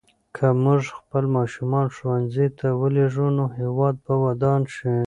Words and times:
که 0.35 0.45
موږ 0.63 0.81
خپل 0.97 1.23
ماشومان 1.37 1.85
ښوونځي 1.95 2.47
ته 2.57 2.67
ولېږو 2.81 3.27
نو 3.37 3.45
هېواد 3.59 3.95
به 4.05 4.13
ودان 4.23 4.61
شي. 4.75 4.91